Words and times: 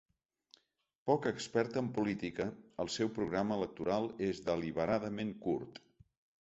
Poc 1.09 1.27
experta 1.31 1.83
en 1.83 1.91
política, 1.99 2.49
el 2.85 2.91
seu 2.95 3.13
programa 3.21 3.61
electoral 3.61 4.11
és 4.33 4.43
deliberadament 4.51 5.35
curt. 5.49 5.83